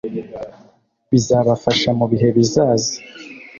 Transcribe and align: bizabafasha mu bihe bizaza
bizabafasha 1.11 1.89
mu 1.99 2.05
bihe 2.11 2.27
bizaza 2.37 2.93